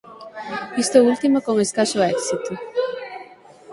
[0.83, 2.51] Isto último con escaso éxito.